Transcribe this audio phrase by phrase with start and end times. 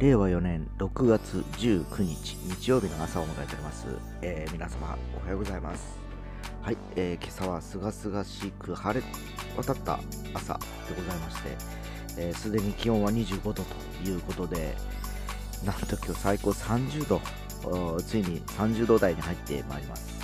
[0.00, 3.86] 令和4年6月19日日曜日の朝を迎えております、
[4.22, 5.98] えー皆様おはようございます。
[6.62, 9.06] はい、えー今朝はすがすがしく晴れ
[9.58, 10.00] 渡った
[10.32, 11.50] 朝でございまして
[12.16, 13.62] えー、に気温は25度と
[14.02, 14.74] いうことで
[15.66, 17.20] なんと今日最高30度
[18.00, 20.18] ついに30度台に入ってまいります。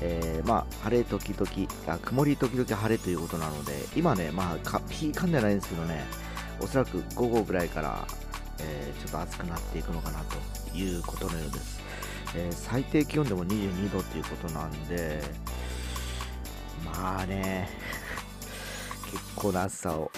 [0.00, 6.06] えーまあ晴れ時々あ曇り時々晴れということなので今ねまあかピーカンじゃないんですけどね
[6.60, 8.06] おそらく午後ぐらいから、
[8.60, 11.80] えーちょっと暑くなっていくのかなということのようです、
[12.36, 15.22] えー最低気温でも22度ということなんで
[16.84, 17.68] まあね
[19.10, 20.10] 結構な暑さを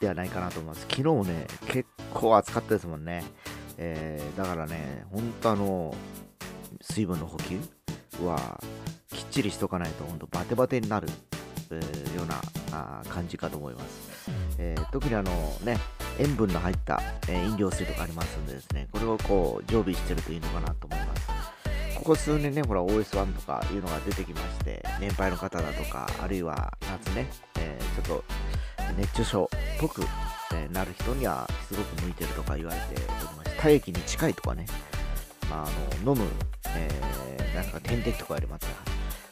[0.00, 0.86] ではないかなと思います。
[0.90, 3.24] 昨日ね結構暑かったですもんね、
[3.78, 5.94] えーだからね本当あの
[6.80, 7.58] 水分の補給
[8.24, 8.60] は
[9.10, 11.08] きっちりしとかないと本当バテバテになる、
[11.70, 12.40] えーような
[12.72, 15.30] あ感じかと思います、えー特にあの
[15.64, 15.78] ね
[16.18, 21.26] 塩分の入った、え飲料水とかありますんでですねこれをこう常備してるといいのかなと思います。
[21.96, 27.26] ここ数年ねほら OS1 とかいうのが出てきまして年配の方だとかあるいは夏ね、
[27.58, 28.24] えーちょっと
[28.98, 29.48] 熱中症っ
[29.80, 30.02] ぽく、
[30.54, 33.04] えなる人にはすごく向いてるとか言われており
[33.36, 34.66] まして体液に近いとかね、
[35.50, 36.28] まあ、あの飲む、
[36.76, 38.66] えーなんか点滴とかよりまた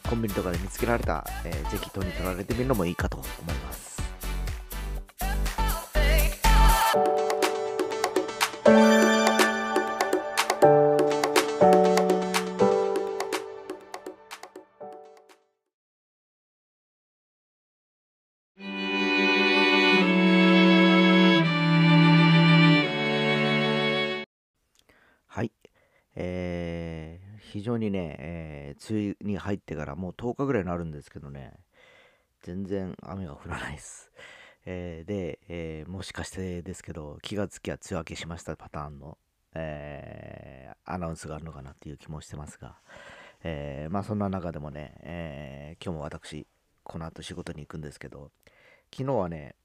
[0.09, 3.64] コンビニとかで見つけられた、えーぜひ手に取られてみるのもいいかと思います。
[27.65, 31.53] 常にね、えー梅雨に入ってからもう10日ぐらいになるんですけどね、
[32.43, 34.11] 全然雨が降らないです。
[34.65, 39.17] えーで、えーもしかしてですけど、気がつきは梅雨明けしましたパターンの、
[39.53, 42.79] えーアナウンスがあるのかなっていう気もしてますが、
[43.43, 46.47] えまあそんな中でもね、えー今日も私、
[46.83, 48.31] この後仕事に行くんですけど、
[48.93, 49.55] 昨日はね、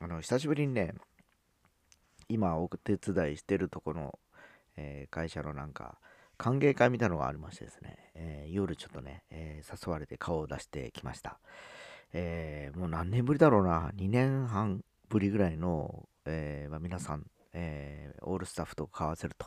[0.00, 0.94] あの久しぶりにね、
[2.28, 4.18] 今お手伝いしてるとこの、
[4.76, 5.98] え会社のなんか
[6.40, 11.38] 歓迎会みたいなのがありましてですね、えー夜ちょっとね、えー誘われて顔を出してきました、
[12.14, 13.92] えーもう何年ぶりだろうな。
[13.94, 19.46] 2年半ぶりぐらいの、えーまあ、皆さん、えーオールスタッフと顔合わせると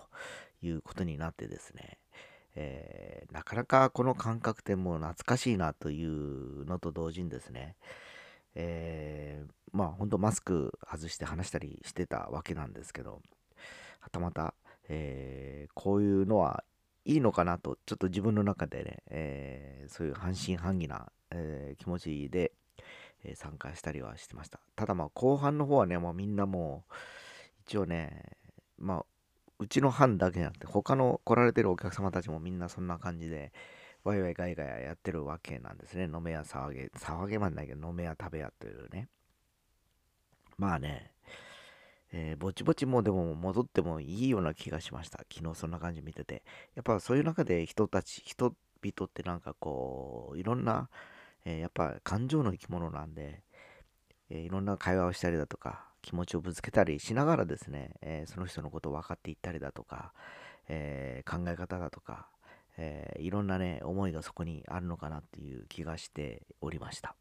[0.62, 1.98] いうことになってですね、
[2.56, 7.76] えーなかなかこの感覚ってもう懐かしいなというのと同時にですね、
[8.54, 13.24] えーまあ本当マスク外して話したりしてたわけなんですけど
[14.00, 14.54] はたまた、
[14.90, 16.64] えーこういうのは
[17.06, 22.54] いいのかなとちょっと自分の中でね、えーそういう半信半疑な、えー気持ちで、
[23.24, 24.60] えー参加したりはしてました。
[24.76, 26.94] ただまあ後半の方はねもうみんなもう
[27.66, 28.38] 一応ね
[28.78, 29.06] まあ
[29.60, 33.54] うちの班だけじゃなくて他の来られてるお客様たちもみんなそんな感じで
[34.04, 36.06] ワイワイガイガイやってるわけなんですね。
[36.06, 39.10] 飲めや騒げ騒げまんないけど飲めや食べやというね。
[40.58, 41.13] まあね
[42.14, 45.20] えーぼちぼちもうでも戻ってもいいような気がしました。
[45.34, 46.44] 昨日そんな感じ見てて。
[46.76, 50.90] やっぱそういう中で人たち、人々ってなんかこう、いろんな、
[51.46, 53.44] えーやっぱ感情の生き物なんで、
[54.30, 60.14] えーいろんな会話をしたりだとか、気持ちをぶつけたりしながらですね、えその人のことを分かっていったりだとか、
[60.68, 62.28] え考え方だとか、
[62.78, 67.16] えいろんなね、思いがそこにあるのかなっていう気がしておりました。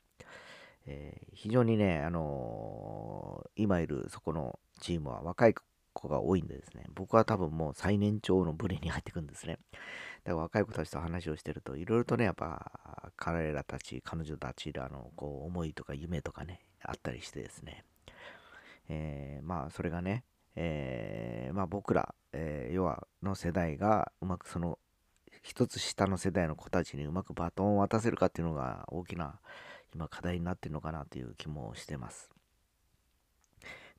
[0.87, 5.55] えー非常にね、あのー今いるそこのチームは若い
[5.93, 9.59] 子が多いんでですね、僕は多分もう最年長の部類に入ってくんですね。
[10.25, 17.85] だから若い子たちと話をしてると、いろいろとね、やっぱ彼らたち、彼女たちらのこう思いとか夢とかね、あったりしてですね、
[18.89, 20.25] えーまあそれがね、
[20.57, 24.79] えーまあ僕ら、えー要はの世代がうまくその
[25.43, 29.41] 一つ下の世代の子たちにうまくバトンを渡せるかっていうのが大きな
[29.95, 32.31] 今課題になってるのかなという気もしてます。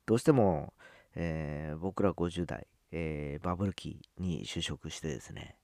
[0.06, 0.74] どうしても、
[1.14, 5.56] えー僕ら50代、えーバブル期に就職してですね、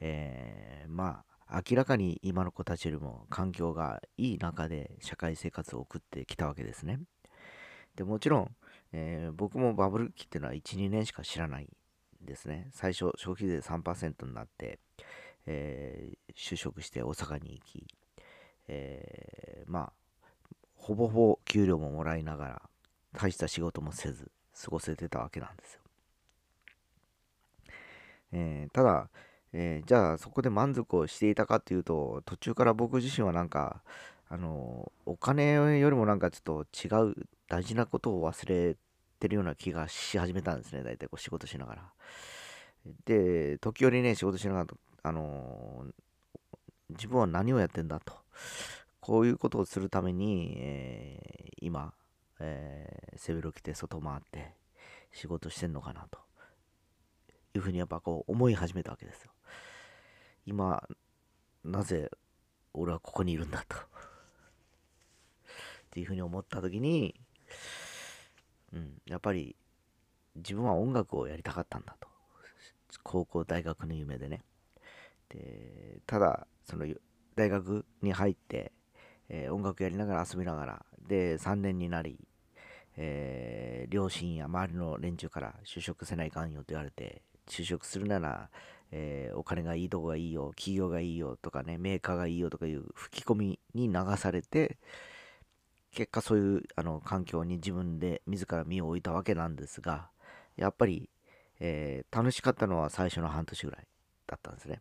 [0.00, 7.00] えーまあ明らかに今の子たちよりも環境がいい中で社会生活を送ってきたわけですね。
[7.94, 8.56] でもちろん、
[8.92, 11.68] え僕もバブル期っていうのは1、2年しか知らない
[12.20, 12.68] ですね。
[12.72, 14.80] 最初消費税3%になって、
[15.46, 17.86] えー就職して大阪に行き、
[18.68, 19.92] えーまあ
[20.76, 22.62] ほぼほぼ給料ももらいながら
[23.14, 24.30] 大した仕事もせず
[24.64, 25.80] 過ごせてたわけなんですよ。
[28.32, 29.08] えーただ、
[29.52, 33.82] えーじゃあそこで満足をしていたかっていうと途中から僕自身はなんか
[34.28, 37.14] あのお金よりもなんかちょっと違う
[37.48, 38.76] 大事なことを忘れ
[39.20, 41.82] てるような気がし始めたんですね大体こう仕事しながら。
[43.04, 44.66] で、時折ね、仕事しながら、
[45.02, 45.86] あの、
[46.90, 48.14] 自分は何をやってんだと。
[49.00, 51.94] こういうことをするために、えー、今、
[52.40, 54.54] えー、背広着て外回って
[55.12, 56.18] 仕事してんのかなと
[57.54, 59.30] いうふうにやっぱこう思い始めたわけですよ。
[60.44, 60.82] 今、
[61.64, 62.10] なぜ
[62.74, 63.76] 俺はここにいるんだと。
[63.76, 63.80] っ
[65.90, 67.14] ていうふうに思った時に、
[68.72, 69.56] うん、やっぱり
[70.34, 72.08] 自分は音楽をやりたかったんだと。
[73.02, 74.42] 高校、大学の夢でね。
[75.28, 76.86] で、ただ、その
[77.36, 78.72] 大学に入って、
[79.28, 82.18] えー、音楽やりながら遊びながら、で、3年になり、
[82.96, 88.50] えー、両親や周りの連中から就職せないかんよと言われて、就職するなら、
[88.90, 94.78] えー、お金がいいとこがいいよ、企業がいいよとかね、メーカーがいいよとかいう吹き込みに流されて、
[95.92, 100.10] 結果そういうあの環境に自分で自ら身を置いたわけなんですが、
[100.56, 101.10] やっぱり、
[101.60, 103.86] えー、楽しかったのは最初の半年ぐらい
[104.26, 104.80] だったんですね。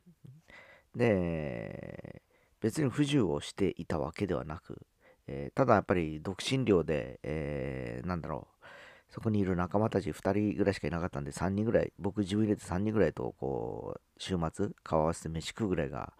[0.95, 2.21] で、
[2.61, 4.81] 別に不自由をしていたわけではなく、
[5.27, 8.65] えー、ただやっぱり独身寮で、えー、なんだろう、
[9.09, 16.13] そこにいる仲間たち2人ぐらいしかいなかったんで、3人ぐらい、僕自分入れて3人ぐらいと、こう、週末、顔合わせて飯食うぐらいが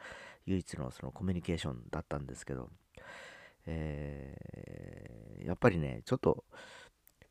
[0.45, 2.69] 唯一のそのコミュニケーションだったんですけど、
[3.65, 6.45] えー、やっぱりね、ちょっと、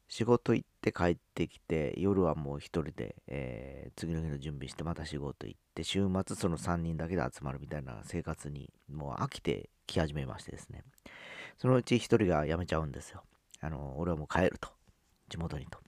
[0.08, 10.82] 仕事行って帰ってきて、夜はもう一人で、えー、次の日の準備して、また仕事行って、週末その3人だけで集まるみたいな生活に、もう飽きてき始めましてですね。
[11.58, 13.22] そのうち一人が辞めちゃうんですよ。
[13.60, 14.68] あの、俺はもう帰ると。
[15.28, 15.78] 地元にと。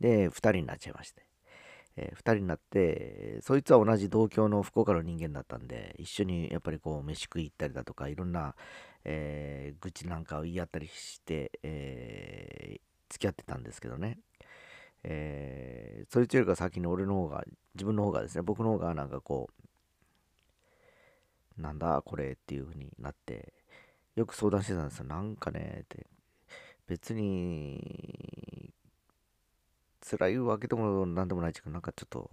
[0.00, 1.27] で、2人になっちゃいまして。
[2.00, 8.54] えー、2人になって、そいつは同じ同郷の福岡の人間だったんで、一緒にやっぱりこう、飯食い行ったりだとか、いろんな、
[9.04, 14.18] えー、愚痴なんかを言い合ったりして、えー、付き合ってたんですけどね。
[15.02, 19.48] えー、そいつよりか先に俺の方が、自分の方がですね、僕の方がなんかこ
[21.58, 23.52] う、なんだこれっていう風になって、
[24.14, 25.04] よく相談してたんですよ。
[25.06, 26.06] なんかね、って。
[26.86, 28.27] 別に、
[30.08, 32.30] 辛いわけでもなんでもないけど、なんかちょっと、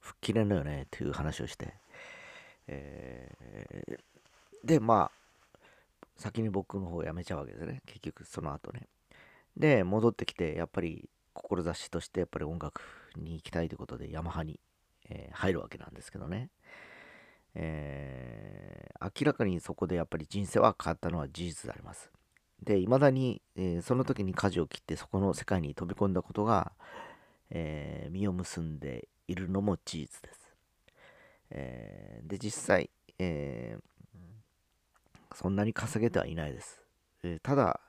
[0.00, 1.74] 吹っ切れんのよねっていう話をして。
[2.66, 5.58] えー、で、まあ、
[6.16, 7.82] 先に僕の方を辞めちゃうわけですね。
[7.86, 8.86] 結局、その後ね。
[9.56, 12.82] で、戻ってきて、やっぱり、志としてやっぱり音楽
[13.16, 14.60] に行きたいということで、ヤマハに、
[15.08, 16.50] えー、入るわけなんですけどね。
[17.56, 22.10] えー、明らかにそこでやっぱり人生は変わったのは事実であります。
[22.64, 26.72] で、いまだに、えー、その時に舵を切ってそこの世界に飛び込んだことが、
[27.50, 30.40] えー、実を結んでいるのも事実です。
[31.50, 33.76] えー、で、実際、え
[35.34, 36.82] そんなに稼げてはいないです。
[37.22, 37.80] えただ、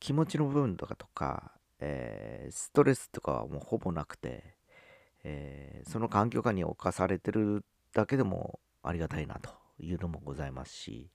[0.00, 4.56] 気持ちの部分とかとか、えストレスとかはもうほぼなくて、
[5.24, 11.10] えその環境下に侵されてるだけでもありがたいなというのもございますし、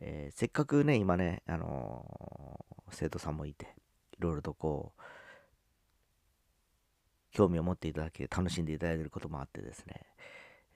[0.00, 3.74] えー、せっかくね、今ね、あのー、生徒さんもいて、
[4.18, 5.02] いろいろとこう、
[7.32, 10.02] 興味を持っていただけ、楽しんでいただいていることもあってですね、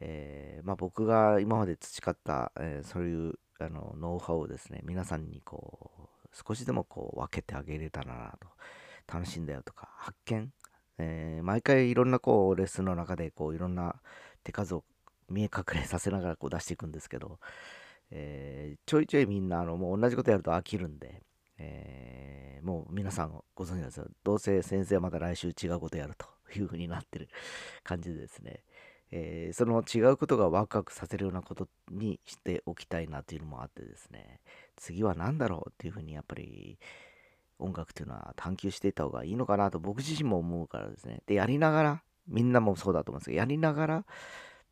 [0.01, 8.49] えー、まあ、僕が今まで培った、えそういうあのノウハウをですね、皆さんにこう、少しでもこう分けてあげれたらなと、
[9.13, 10.53] 楽しんだよとか、発見、
[10.99, 13.97] え毎回いろんなこう、レッスンの中でこう、いろんな
[14.43, 14.85] 手数を
[15.29, 17.39] 見え隠れさせながらこう出していくんですけど、
[18.11, 21.23] えー、ちょいちょいみんなあのもう同じことやると飽きるんで、
[21.59, 24.07] えー、もう皆さんご存知なんですよ。
[24.25, 26.27] どうせ先生はまた来週違うことやると
[26.59, 27.29] いう風になってる
[27.85, 28.65] 感じでですね、
[29.13, 34.41] えー、その違うことがワクワクさせるようなことにしておきたいなというのもあってですね、
[34.77, 36.79] 次は何だろうっていう風にやっぱり
[37.59, 41.23] 音楽というのは探求していった方がいいのかなと僕自身も思うからですね。
[41.27, 44.05] で、やりながら、みんなもそうだと思うんですけど、やりながら、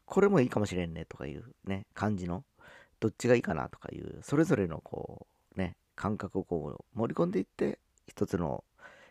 [0.07, 2.45] これもいいかもしれんねとかいうね、感じの、
[3.01, 5.27] どっちがいいかなとかいう、それぞれのこ
[5.57, 8.65] う、ね、感覚をこう盛り込んでいって、一つの、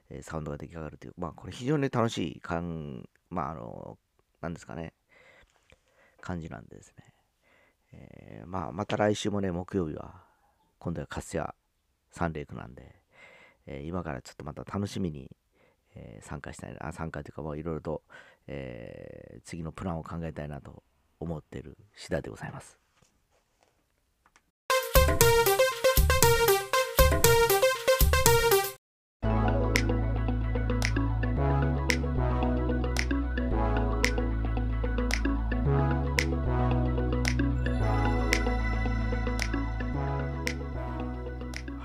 [0.10, 3.98] え、サウンドが出来上がるという、まあこれ非常に楽しい感、まああの、
[4.42, 4.94] なんですかね、
[6.22, 7.14] 感じなんですね。
[7.94, 10.24] えー、まあまた来週もね、木曜日は、
[10.80, 11.56] 今度はカスヤ
[12.12, 12.96] サンレイクなんで、
[13.66, 15.30] えー、今からちょっとまた楽しみに、
[15.96, 18.04] え、参加したいな、参加というかもういろいろと、
[18.48, 20.84] え、次のプランを考えたいなと
[21.20, 22.87] 思ってる次第でございます。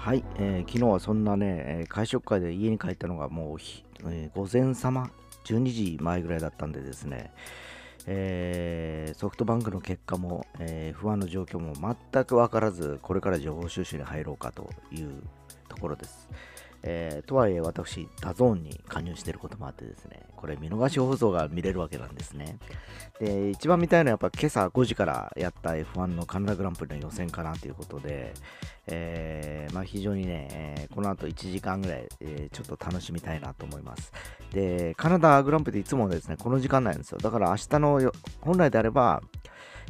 [0.03, 3.59] はい、えー、昨日はそんなね、会食会で家に帰ったのがもう、
[4.11, 5.09] えー、午前様
[5.45, 7.31] 12時前ぐらいだったんでですね、
[8.09, 11.75] えー、ソフトバンクの結果も、えー、不安の状況も
[12.13, 15.23] 全く分からず、これから情報収集に入ろうかという
[15.69, 16.29] ところです。
[16.85, 22.59] えー、とはいえ私、 DAZN に加入していることもあってですね、これ見逃し放送が見れるわけなんですね。
[23.21, 28.35] で、一番見たいのはやっぱ今朝5時からやった F1 のカナダグランプリの予選かなということで、
[28.89, 34.13] えー、まあ、非常にね、えー、この後1時間ぐらい、えちょっと楽しみたいなと思います。
[34.53, 37.19] で、カナダグランプリいつもですね、この時間なんですよ。
[37.19, 39.23] だから明日の本来であれば、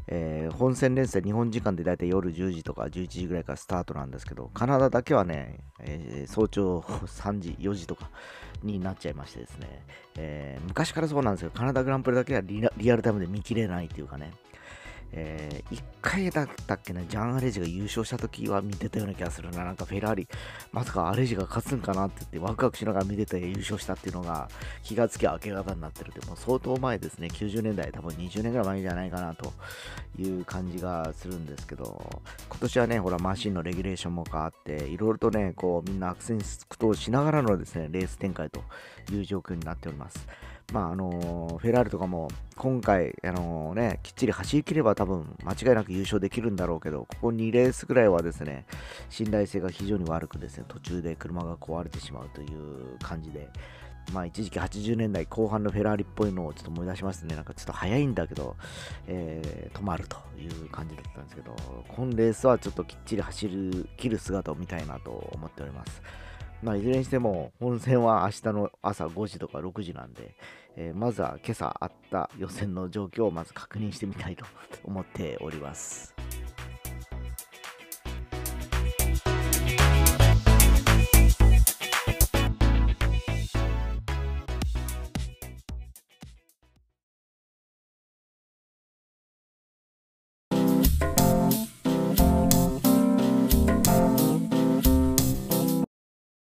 [0.09, 8.11] えー、本戦連戦、日本時間でだいたい夜10時とか11時ぐらいからスタートなんですけど、カナダだけはね、えー、早朝3時、4時とか
[8.63, 9.85] になっちゃいましてですね、
[10.17, 14.33] えー、昔からそうなんですけど、カナダグランプリだけはリアルタイムで見切れないっていうかね、
[15.15, 19.65] えー、1回だったっけな、ジャン・アレジが優勝した時は見てたような気がするな。
[19.65, 20.29] なんかフェラーリ、
[20.73, 24.49] まさかアレジが勝つんかなって言ってワクワクしながら見てて優勝したっていうのが
[24.83, 27.29] 気がつき明け方になってるって、もう相当前ですね。
[27.29, 29.53] 90年代、多分20年ぐらい前じゃないかなと
[30.19, 38.63] いう感じがするんですけど、今年はね、ほらマシンのレギュレーションも変わって、いろいろとね、こうみんな悪戦苦闘しながらのですね、レース展開と
[39.13, 40.27] いう状況になっております。
[40.73, 48.65] まああのフェラーリとかも今回、あのね、きっちり走りきれば多分間違いなく優勝できるんだろうけど、ここ2レースぐらいはですね、
[49.11, 53.49] 信頼性が非常に悪くですね、途中で車が壊れてしまうという感じで、
[54.13, 57.37] まあ一時期80年代後半のフェラーリっぽいのをちょっと思い出しますね。
[57.37, 58.57] なんかちょっと速いんだけど、
[59.07, 61.55] えー、止まるという感じだったんですけど、
[61.89, 66.03] 今レースはちょっときっちり走る、切る姿を見たいなと思っております。
[66.63, 70.37] まあ、いずれにしても、本戦は明日の朝5時とか6時なんで、
[70.77, 74.45] えー、まずは今朝あった予選の状況をまず確認してみたいと
[74.85, 76.12] 思っております。